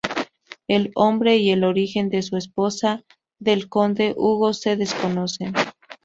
[0.67, 3.03] El nombre y el origen de la esposa
[3.37, 5.53] del conde Hugo se desconocen.